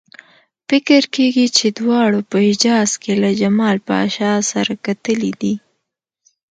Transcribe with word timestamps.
فکر 0.69 1.01
کېږي 1.15 1.45
چې 1.57 1.65
دواړو 1.79 2.19
په 2.29 2.37
حجاز 2.47 2.89
کې 3.01 3.13
له 3.23 3.29
جمال 3.41 3.77
پاشا 3.89 4.31
سره 4.51 4.73
کتلي 4.85 5.31
دي. 5.41 5.55